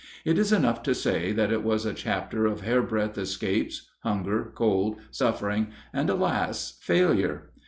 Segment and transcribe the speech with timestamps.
[0.25, 4.97] It is enough to say that it was a chapter of hairbreadth escapes, hunger, cold,
[5.11, 6.79] suffering, and, alas!
[6.81, 7.51] failure.